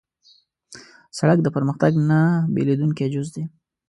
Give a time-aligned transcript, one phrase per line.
[1.17, 2.19] سړک د پرمختګ نه
[2.53, 3.43] بېلېدونکی جز دی.